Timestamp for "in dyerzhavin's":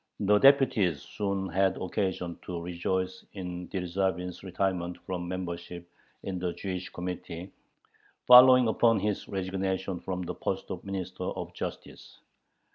3.33-4.41